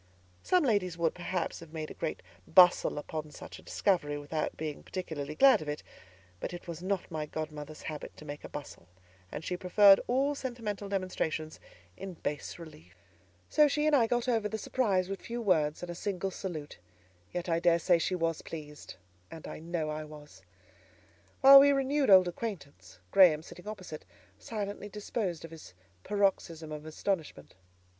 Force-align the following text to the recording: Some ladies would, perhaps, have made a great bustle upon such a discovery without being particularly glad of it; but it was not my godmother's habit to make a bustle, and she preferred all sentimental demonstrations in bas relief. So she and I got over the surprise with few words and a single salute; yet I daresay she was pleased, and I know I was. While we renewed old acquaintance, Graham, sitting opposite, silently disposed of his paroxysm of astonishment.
Some 0.41 0.63
ladies 0.63 0.97
would, 0.97 1.13
perhaps, 1.13 1.59
have 1.59 1.73
made 1.73 1.91
a 1.91 1.93
great 1.93 2.23
bustle 2.47 2.97
upon 2.97 3.29
such 3.29 3.59
a 3.59 3.61
discovery 3.61 4.17
without 4.17 4.57
being 4.57 4.81
particularly 4.81 5.35
glad 5.35 5.61
of 5.61 5.69
it; 5.69 5.83
but 6.39 6.53
it 6.55 6.67
was 6.67 6.81
not 6.81 7.11
my 7.11 7.27
godmother's 7.27 7.83
habit 7.83 8.17
to 8.17 8.25
make 8.25 8.43
a 8.43 8.49
bustle, 8.49 8.87
and 9.31 9.43
she 9.43 9.55
preferred 9.55 9.99
all 10.07 10.33
sentimental 10.33 10.89
demonstrations 10.89 11.59
in 11.97 12.15
bas 12.15 12.57
relief. 12.57 12.95
So 13.47 13.67
she 13.67 13.85
and 13.85 13.95
I 13.95 14.07
got 14.07 14.27
over 14.27 14.49
the 14.49 14.57
surprise 14.57 15.07
with 15.07 15.21
few 15.21 15.39
words 15.39 15.83
and 15.83 15.89
a 15.91 15.93
single 15.93 16.31
salute; 16.31 16.79
yet 17.31 17.47
I 17.47 17.59
daresay 17.59 17.99
she 17.99 18.15
was 18.15 18.41
pleased, 18.41 18.95
and 19.29 19.47
I 19.47 19.59
know 19.59 19.91
I 19.91 20.03
was. 20.03 20.41
While 21.41 21.59
we 21.59 21.71
renewed 21.73 22.09
old 22.09 22.27
acquaintance, 22.27 22.97
Graham, 23.11 23.43
sitting 23.43 23.67
opposite, 23.67 24.03
silently 24.39 24.89
disposed 24.89 25.45
of 25.45 25.51
his 25.51 25.75
paroxysm 26.03 26.71
of 26.71 26.87
astonishment. 26.87 27.53